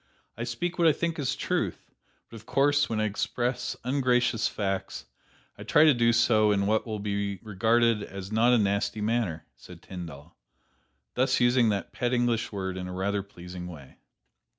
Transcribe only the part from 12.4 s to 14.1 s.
word in a rather pleasing way.